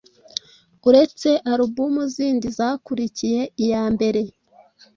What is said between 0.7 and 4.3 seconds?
uretse Album zindi zakurikiye iya mbere,